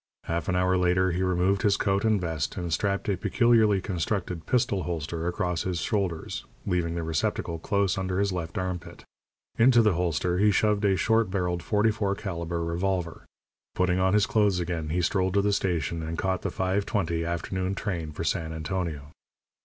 [0.23, 4.47] Half an hour later he removed his coat and vest, and strapped a peculiarly constructed
[4.47, 9.03] pistol holster across his shoulders, leaving the receptacle close under his left armpit.
[9.59, 13.27] Into the holster he shoved a short barrelled .44 calibre revolver.
[13.75, 17.23] Putting on his clothes again, he strolled to the station and caught the five twenty
[17.23, 19.11] afternoon train for San Antonio.